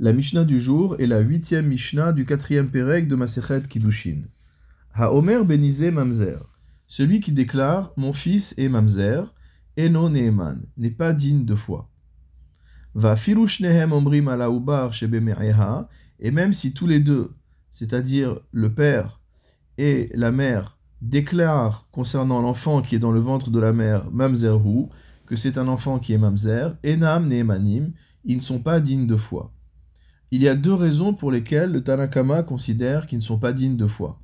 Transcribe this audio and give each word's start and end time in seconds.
La 0.00 0.12
Mishnah 0.12 0.44
du 0.44 0.60
jour 0.60 0.94
est 1.00 1.08
la 1.08 1.18
huitième 1.18 1.66
Mishnah 1.66 2.12
du 2.12 2.24
quatrième 2.24 2.70
Pérec 2.70 3.08
de 3.08 3.16
Masechet 3.16 3.62
Kiddushin. 3.62 4.22
Haomer 4.94 5.42
benizé 5.44 5.90
mamzer. 5.90 6.38
Celui 6.86 7.18
qui 7.18 7.32
déclare 7.32 7.92
Mon 7.96 8.12
fils 8.12 8.54
est 8.58 8.68
mamzer, 8.68 9.34
eno 9.76 10.08
neeman, 10.08 10.62
n'est 10.76 10.92
pas 10.92 11.12
digne 11.12 11.44
de 11.44 11.56
foi. 11.56 11.90
Va 12.94 13.16
firushnehem 13.16 13.92
omrim 13.92 14.28
ala 14.28 14.48
shebeme'eha, 14.92 15.88
et 16.20 16.30
même 16.30 16.52
si 16.52 16.72
tous 16.72 16.86
les 16.86 17.00
deux, 17.00 17.34
c'est-à-dire 17.72 18.38
le 18.52 18.72
père 18.72 19.20
et 19.78 20.12
la 20.14 20.30
mère, 20.30 20.78
déclarent 21.02 21.88
concernant 21.90 22.40
l'enfant 22.40 22.82
qui 22.82 22.94
est 22.94 23.00
dans 23.00 23.10
le 23.10 23.18
ventre 23.18 23.50
de 23.50 23.58
la 23.58 23.72
mère 23.72 24.08
mamzerhu, 24.12 24.90
que 25.26 25.34
c'est 25.34 25.58
un 25.58 25.66
enfant 25.66 25.98
qui 25.98 26.12
est 26.12 26.18
mamzer, 26.18 26.76
enam 26.86 27.26
neemanim, 27.26 27.90
ils 28.24 28.36
ne 28.36 28.42
sont 28.42 28.60
pas 28.60 28.78
dignes 28.78 29.08
de 29.08 29.16
foi. 29.16 29.52
Il 30.30 30.42
y 30.42 30.48
a 30.48 30.54
deux 30.54 30.74
raisons 30.74 31.14
pour 31.14 31.32
lesquelles 31.32 31.72
le 31.72 31.82
Tanakama 31.82 32.42
considère 32.42 33.06
qu'ils 33.06 33.18
ne 33.18 33.22
sont 33.22 33.38
pas 33.38 33.54
dignes 33.54 33.76
de 33.76 33.86
foi. 33.86 34.20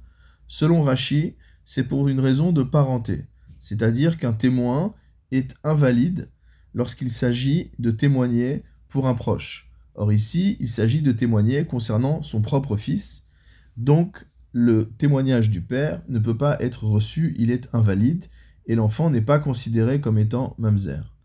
Selon 0.47 0.83
Rashi, 0.83 1.37
c'est 1.65 1.85
pour 1.85 2.09
une 2.09 2.21
raison 2.21 2.53
de 2.53 2.63
parenté, 2.63 3.25
c'est-à-dire 3.59 4.19
qu'un 4.19 4.35
témoin 4.35 4.95
est 5.33 5.55
invalide 5.65 6.31
lorsqu'il 6.75 7.11
s'agit 7.11 7.71
de 7.79 7.91
témoigner 7.91 8.65
pour 8.89 9.09
un 9.09 9.15
proche. 9.15 9.71
Or 9.95 10.13
ici, 10.13 10.59
il 10.61 10.69
s'agit 10.69 11.01
de 11.01 11.13
témoigner 11.13 11.65
concernant 11.65 12.21
son 12.21 12.43
propre 12.43 12.77
fils, 12.77 13.25
donc 13.79 14.27
le 14.53 14.93
témoignage 14.99 15.49
du 15.49 15.63
père 15.63 16.03
ne 16.09 16.19
peut 16.19 16.37
pas 16.37 16.57
être 16.61 16.85
reçu, 16.85 17.35
il 17.39 17.51
est 17.51 17.75
invalide, 17.75 18.27
et 18.67 18.75
l'enfant 18.75 19.09
n'est 19.09 19.23
pas 19.23 19.39
considéré 19.39 20.01
comme 20.01 20.19
étant 20.19 20.55
mamzer. 20.59 21.17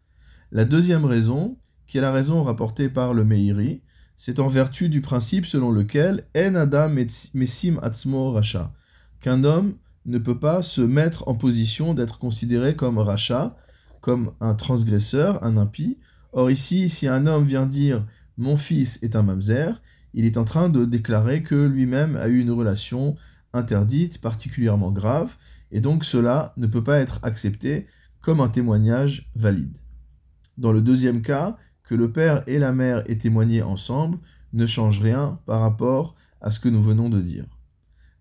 La 0.51 0.65
deuxième 0.65 1.05
raison, 1.05 1.57
qui 1.85 1.98
est 1.98 2.01
la 2.01 2.11
raison 2.11 2.43
rapportée 2.43 2.89
par 2.89 3.13
le 3.13 3.25
Meiri, 3.25 3.81
c'est 4.19 4.41
en 4.41 4.49
vertu 4.49 4.89
du 4.89 4.99
principe 4.99 5.45
selon 5.45 5.71
lequel 5.71 6.25
En 6.35 6.53
Adam 6.55 6.89
Messim 7.33 7.79
Atzmo 7.81 8.34
Racha, 8.34 8.73
qu'un 9.21 9.45
homme 9.45 9.76
ne 10.05 10.17
peut 10.17 10.37
pas 10.37 10.61
se 10.61 10.81
mettre 10.81 11.29
en 11.29 11.35
position 11.35 11.93
d'être 11.93 12.20
considéré 12.20 12.76
comme 12.76 12.98
Racha, 12.98 13.55
comme 14.01 14.34
un 14.41 14.55
transgresseur, 14.55 15.41
un 15.41 15.55
impie. 15.55 15.99
Or 16.34 16.51
ici, 16.51 16.89
si 16.89 17.07
un 17.07 17.27
homme 17.27 17.45
vient 17.45 17.65
dire 17.65 18.05
Mon 18.37 18.57
fils 18.57 18.99
est 19.01 19.15
un 19.15 19.23
mamzer, 19.23 19.81
il 20.13 20.26
est 20.26 20.37
en 20.37 20.43
train 20.43 20.67
de 20.67 20.83
déclarer 20.83 21.41
que 21.41 21.55
lui-même 21.55 22.17
a 22.17 22.27
eu 22.27 22.39
une 22.39 22.51
relation 22.51 23.15
interdite, 23.54 24.20
particulièrement 24.20 24.91
grave, 24.91 25.37
et 25.71 25.79
donc 25.79 26.04
cela 26.04 26.54
ne 26.57 26.67
peut 26.67 26.83
pas 26.83 26.99
être 26.99 27.21
accepté 27.23 27.87
comme 28.20 28.41
un 28.41 28.49
témoignage 28.49 29.31
valide. 29.33 29.77
Dans 30.57 30.73
le 30.73 30.81
deuxième 30.81 31.21
cas, 31.21 31.55
que 31.90 31.95
le 31.95 32.12
père 32.12 32.43
et 32.45 32.59
la 32.59 32.71
mère 32.71 33.01
aient 33.09 33.18
témoigné 33.18 33.63
ensemble 33.63 34.20
ne 34.54 34.68
change 34.68 34.99
rien 34.99 35.40
par 35.48 35.59
rapport 35.59 36.13
à 36.40 36.51
ce 36.51 36.59
que 36.59 36.70
nous 36.70 36.84
venons 36.84 37.09
de 37.09 37.20
dire. 37.20 37.45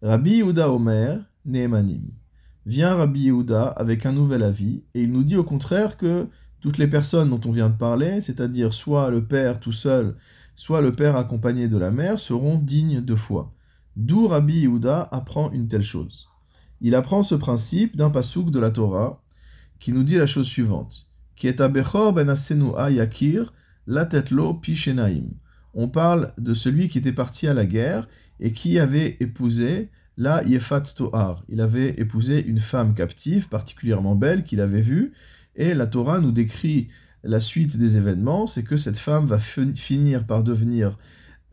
Rabbi 0.00 0.36
Yehuda 0.38 0.72
Omer, 0.72 1.20
Nehemanim. 1.44 2.04
Vient 2.64 2.96
Rabbi 2.96 3.24
Yehuda 3.24 3.66
avec 3.66 4.06
un 4.06 4.12
nouvel 4.12 4.42
avis, 4.42 4.84
et 4.94 5.02
il 5.02 5.12
nous 5.12 5.22
dit 5.22 5.36
au 5.36 5.44
contraire 5.44 5.98
que 5.98 6.28
toutes 6.60 6.78
les 6.78 6.88
personnes 6.88 7.28
dont 7.28 7.42
on 7.44 7.52
vient 7.52 7.68
de 7.68 7.76
parler, 7.76 8.22
c'est-à-dire 8.22 8.72
soit 8.72 9.10
le 9.10 9.26
père 9.26 9.60
tout 9.60 9.72
seul, 9.72 10.16
soit 10.54 10.80
le 10.80 10.92
père 10.92 11.16
accompagné 11.16 11.68
de 11.68 11.76
la 11.76 11.90
mère, 11.90 12.18
seront 12.18 12.56
dignes 12.56 13.02
de 13.02 13.14
foi. 13.14 13.52
D'où 13.96 14.28
Rabbi 14.28 14.60
Yehuda 14.60 15.02
apprend 15.12 15.52
une 15.52 15.68
telle 15.68 15.82
chose. 15.82 16.26
Il 16.80 16.94
apprend 16.94 17.22
ce 17.22 17.34
principe 17.34 17.96
d'un 17.96 18.08
pasouk 18.08 18.50
de 18.50 18.60
la 18.60 18.70
Torah 18.70 19.22
qui 19.78 19.92
nous 19.92 20.04
dit 20.04 20.16
la 20.16 20.26
chose 20.26 20.46
suivante. 20.46 21.07
Qui 21.38 21.46
est 21.46 21.62
Bechor 21.62 22.12
ben 22.14 22.34
Yakir, 22.90 23.54
la 23.86 24.04
tetlo 24.06 24.54
pishenaim. 24.54 25.30
On 25.72 25.88
parle 25.88 26.32
de 26.36 26.52
celui 26.52 26.88
qui 26.88 26.98
était 26.98 27.12
parti 27.12 27.46
à 27.46 27.54
la 27.54 27.64
guerre 27.64 28.08
et 28.40 28.52
qui 28.52 28.80
avait 28.80 29.16
épousé 29.20 29.90
la 30.16 30.42
Yefat 30.42 30.80
Tohar. 30.96 31.44
Il 31.48 31.60
avait 31.60 31.90
épousé 32.00 32.44
une 32.44 32.58
femme 32.58 32.92
captive 32.92 33.48
particulièrement 33.48 34.16
belle 34.16 34.42
qu'il 34.42 34.60
avait 34.60 34.82
vue 34.82 35.12
et 35.54 35.74
la 35.74 35.86
Torah 35.86 36.18
nous 36.18 36.32
décrit 36.32 36.88
la 37.22 37.40
suite 37.40 37.76
des 37.76 37.96
événements, 37.96 38.48
c'est 38.48 38.64
que 38.64 38.76
cette 38.76 38.98
femme 38.98 39.26
va 39.26 39.38
finir 39.38 40.26
par 40.26 40.42
devenir 40.42 40.98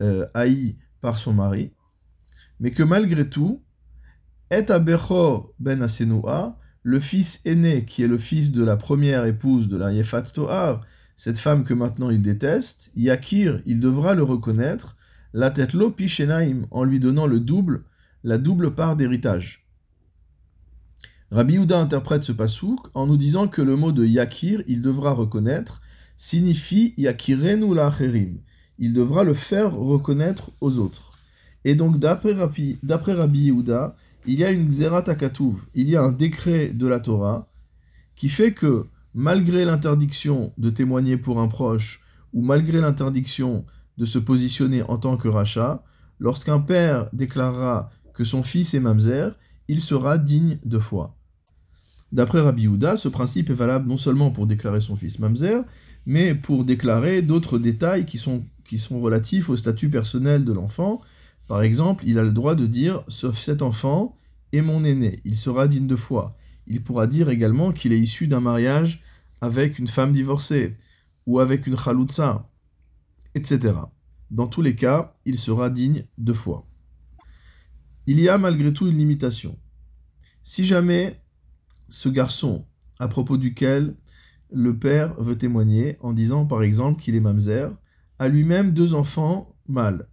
euh, 0.02 0.26
haïe 0.34 0.78
par 1.00 1.16
son 1.16 1.32
mari, 1.32 1.70
mais 2.58 2.72
que 2.72 2.82
malgré 2.82 3.28
tout, 3.28 3.62
et 4.50 4.62
Bechor 4.62 5.52
ben 5.60 5.80
Asenua, 5.80 6.58
le 6.86 7.00
fils 7.00 7.40
aîné 7.44 7.84
qui 7.84 8.04
est 8.04 8.06
le 8.06 8.16
fils 8.16 8.52
de 8.52 8.62
la 8.62 8.76
première 8.76 9.24
épouse 9.24 9.66
de 9.66 9.76
la 9.76 9.92
Yefat 9.92 10.22
Tohar, 10.22 10.82
cette 11.16 11.40
femme 11.40 11.64
que 11.64 11.74
maintenant 11.74 12.10
il 12.10 12.22
déteste, 12.22 12.92
Yakir, 12.94 13.60
il 13.66 13.80
devra 13.80 14.14
le 14.14 14.22
reconnaître, 14.22 14.96
la 15.34 15.50
tête 15.50 15.76
pishenaim, 15.96 16.68
en 16.70 16.84
lui 16.84 17.00
donnant 17.00 17.26
le 17.26 17.40
double, 17.40 17.82
la 18.22 18.38
double 18.38 18.72
part 18.72 18.94
d'héritage. 18.94 19.66
Rabbi 21.32 21.54
Yehuda 21.54 21.76
interprète 21.80 22.22
ce 22.22 22.30
pasouk 22.30 22.78
en 22.94 23.08
nous 23.08 23.16
disant 23.16 23.48
que 23.48 23.62
le 23.62 23.74
mot 23.74 23.90
de 23.90 24.06
Yakir, 24.06 24.62
il 24.68 24.80
devra 24.80 25.10
reconnaître, 25.10 25.80
signifie 26.16 26.94
Yakirenu 26.98 27.74
lacherim. 27.74 28.38
Il 28.78 28.92
devra 28.92 29.24
le 29.24 29.34
faire 29.34 29.74
reconnaître 29.74 30.52
aux 30.60 30.78
autres. 30.78 31.18
Et 31.64 31.74
donc, 31.74 31.98
d'après 31.98 32.32
Rabbi 32.32 33.40
Yehuda, 33.40 33.96
il 34.26 34.38
y 34.38 34.44
a 34.44 34.50
une 34.50 34.68
Xerat 34.68 35.04
il 35.74 35.88
y 35.88 35.96
a 35.96 36.02
un 36.02 36.12
décret 36.12 36.70
de 36.70 36.86
la 36.86 37.00
Torah 37.00 37.48
qui 38.14 38.28
fait 38.28 38.52
que 38.52 38.86
malgré 39.14 39.64
l'interdiction 39.64 40.52
de 40.58 40.68
témoigner 40.70 41.16
pour 41.16 41.40
un 41.40 41.48
proche, 41.48 42.02
ou 42.32 42.42
malgré 42.42 42.80
l'interdiction 42.80 43.64
de 43.96 44.04
se 44.04 44.18
positionner 44.18 44.82
en 44.82 44.98
tant 44.98 45.16
que 45.16 45.28
rachat, 45.28 45.82
lorsqu'un 46.18 46.58
père 46.60 47.08
déclarera 47.14 47.90
que 48.12 48.24
son 48.24 48.42
fils 48.42 48.74
est 48.74 48.80
mamzer, 48.80 49.38
il 49.68 49.80
sera 49.80 50.18
digne 50.18 50.58
de 50.64 50.78
foi. 50.78 51.16
D'après 52.12 52.40
Rabbi 52.40 52.64
Yehuda, 52.64 52.98
ce 52.98 53.08
principe 53.08 53.48
est 53.48 53.54
valable 53.54 53.88
non 53.88 53.96
seulement 53.96 54.30
pour 54.30 54.46
déclarer 54.46 54.82
son 54.82 54.96
fils 54.96 55.18
mamzer, 55.18 55.64
mais 56.04 56.34
pour 56.34 56.64
déclarer 56.64 57.22
d'autres 57.22 57.58
détails 57.58 58.04
qui 58.04 58.18
sont 58.18 58.44
relatifs 59.00 59.48
au 59.48 59.56
statut 59.56 59.88
personnel 59.88 60.44
de 60.44 60.52
l'enfant. 60.52 61.00
Par 61.46 61.62
exemple, 61.62 62.04
il 62.06 62.18
a 62.18 62.22
le 62.22 62.32
droit 62.32 62.54
de 62.54 62.66
dire 62.66 63.04
«sauf 63.08 63.38
cet 63.38 63.62
enfant 63.62 64.16
est 64.52 64.62
mon 64.62 64.84
aîné, 64.84 65.20
il 65.24 65.36
sera 65.36 65.68
digne 65.68 65.86
de 65.86 65.96
foi» 65.96 66.36
il 66.66 66.82
pourra 66.82 67.06
dire 67.06 67.28
également 67.28 67.72
qu'il 67.72 67.92
est 67.92 67.98
issu 67.98 68.26
d'un 68.26 68.40
mariage 68.40 69.02
avec 69.40 69.78
une 69.78 69.88
femme 69.88 70.12
divorcée 70.12 70.76
ou 71.26 71.38
avec 71.40 71.66
une 71.66 71.76
chaloutza, 71.76 72.50
etc. 73.34 73.74
Dans 74.30 74.46
tous 74.46 74.62
les 74.62 74.74
cas, 74.74 75.16
il 75.24 75.38
sera 75.38 75.70
digne 75.70 76.04
de 76.18 76.32
foi. 76.32 76.66
Il 78.06 78.20
y 78.20 78.28
a 78.28 78.38
malgré 78.38 78.72
tout 78.72 78.88
une 78.88 78.98
limitation. 78.98 79.56
Si 80.42 80.64
jamais 80.64 81.20
ce 81.88 82.08
garçon, 82.08 82.66
à 82.98 83.08
propos 83.08 83.36
duquel 83.36 83.96
le 84.52 84.78
père 84.78 85.20
veut 85.20 85.36
témoigner 85.36 85.96
en 86.00 86.12
disant 86.12 86.46
par 86.46 86.62
exemple 86.62 87.02
qu'il 87.02 87.14
est 87.14 87.20
mamzer, 87.20 87.76
a 88.18 88.28
lui-même 88.28 88.72
deux 88.72 88.94
enfants 88.94 89.54
mâles. 89.68 90.08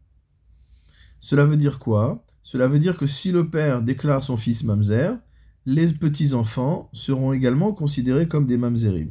Cela 1.23 1.45
veut 1.45 1.55
dire 1.55 1.79
quoi? 1.79 2.25
Cela 2.41 2.67
veut 2.67 2.79
dire 2.79 2.97
que 2.97 3.07
si 3.07 3.31
le 3.31 3.49
père 3.49 3.81
déclare 3.81 4.25
son 4.25 4.35
fils 4.35 4.65
mamzer, 4.65 5.17
les 5.65 5.93
petits-enfants 5.93 6.89
seront 6.91 7.31
également 7.31 7.71
considérés 7.71 8.27
comme 8.27 8.45
des 8.45 8.57
mamzerim. 8.57 9.09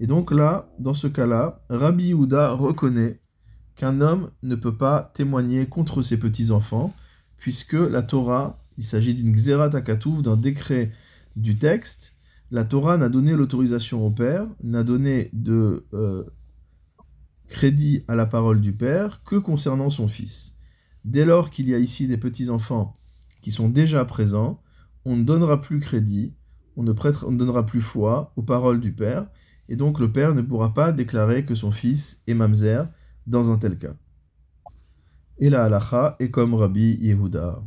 Et 0.00 0.08
donc 0.08 0.32
là, 0.32 0.68
dans 0.80 0.92
ce 0.92 1.06
cas-là, 1.06 1.62
Rabbi 1.68 2.08
Yehuda 2.08 2.54
reconnaît 2.54 3.20
qu'un 3.76 4.00
homme 4.00 4.32
ne 4.42 4.56
peut 4.56 4.76
pas 4.76 5.12
témoigner 5.14 5.66
contre 5.66 6.02
ses 6.02 6.16
petits-enfants, 6.16 6.92
puisque 7.36 7.74
la 7.74 8.02
Torah, 8.02 8.58
il 8.76 8.82
s'agit 8.84 9.14
d'une 9.14 9.30
xérat 9.30 9.72
akatouf, 9.72 10.20
d'un 10.20 10.36
décret 10.36 10.90
du 11.36 11.58
texte, 11.58 12.14
la 12.50 12.64
Torah 12.64 12.96
n'a 12.96 13.08
donné 13.08 13.34
l'autorisation 13.34 14.04
au 14.04 14.10
père, 14.10 14.48
n'a 14.64 14.82
donné 14.82 15.30
de 15.32 15.86
euh, 15.94 16.24
crédit 17.46 18.02
à 18.08 18.16
la 18.16 18.26
parole 18.26 18.60
du 18.60 18.72
père 18.72 19.22
que 19.22 19.36
concernant 19.36 19.90
son 19.90 20.08
fils. 20.08 20.53
Dès 21.04 21.24
lors 21.24 21.50
qu'il 21.50 21.68
y 21.68 21.74
a 21.74 21.78
ici 21.78 22.06
des 22.06 22.16
petits-enfants 22.16 22.94
qui 23.42 23.50
sont 23.50 23.68
déjà 23.68 24.04
présents, 24.04 24.62
on 25.04 25.16
ne 25.16 25.22
donnera 25.22 25.60
plus 25.60 25.78
crédit, 25.78 26.34
on 26.76 26.82
ne, 26.82 26.92
prêtera, 26.92 27.26
on 27.26 27.32
ne 27.32 27.38
donnera 27.38 27.66
plus 27.66 27.82
foi 27.82 28.32
aux 28.36 28.42
paroles 28.42 28.80
du 28.80 28.92
Père, 28.92 29.28
et 29.68 29.76
donc 29.76 30.00
le 30.00 30.10
Père 30.10 30.34
ne 30.34 30.42
pourra 30.42 30.72
pas 30.72 30.92
déclarer 30.92 31.44
que 31.44 31.54
son 31.54 31.70
fils 31.70 32.22
est 32.26 32.34
mamzer 32.34 32.86
dans 33.26 33.52
un 33.52 33.58
tel 33.58 33.76
cas. 33.76 33.94
Et 35.38 35.50
la 35.50 35.64
halacha 35.64 36.16
est 36.20 36.30
comme 36.30 36.54
Rabbi 36.54 36.96
Yehuda. 37.00 37.62